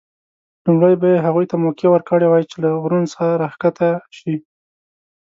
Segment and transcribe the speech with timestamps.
[0.65, 4.35] لومړی به یې هغوی ته موقع ورکړې وای چې له غرونو څخه راښکته شي.